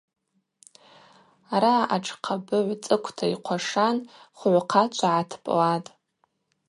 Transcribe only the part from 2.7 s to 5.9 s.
цӏыквта йхъвашан, хвыгӏвхъачва гӏатпӏлатӏ.